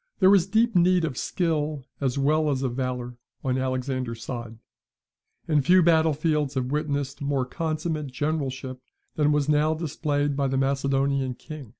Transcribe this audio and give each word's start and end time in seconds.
]There 0.20 0.28
was 0.28 0.46
deep 0.46 0.76
need 0.76 1.06
of 1.06 1.16
skill, 1.16 1.86
as 2.02 2.18
well 2.18 2.50
as 2.50 2.62
of 2.62 2.74
valour, 2.74 3.16
on 3.42 3.56
Alexander's 3.56 4.22
side; 4.22 4.58
and 5.48 5.64
few 5.64 5.82
battle 5.82 6.12
fields 6.12 6.52
have 6.52 6.70
witnessed 6.70 7.22
more 7.22 7.46
consummate 7.46 8.08
generalship 8.08 8.82
than 9.14 9.32
was 9.32 9.48
now 9.48 9.72
displayed 9.72 10.36
by 10.36 10.48
the 10.48 10.58
Macedonian 10.58 11.32
king. 11.32 11.72